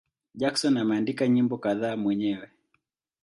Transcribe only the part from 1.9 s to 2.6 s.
mwenyewe.